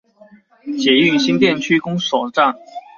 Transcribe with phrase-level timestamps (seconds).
[0.79, 2.55] 捷運新店區公所站